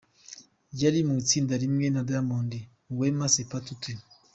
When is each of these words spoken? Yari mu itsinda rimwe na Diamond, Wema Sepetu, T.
Yari 0.81 0.99
mu 1.07 1.13
itsinda 1.21 1.53
rimwe 1.63 1.85
na 1.93 2.01
Diamond, 2.07 2.51
Wema 2.99 3.27
Sepetu, 3.35 3.71
T. 3.81 3.83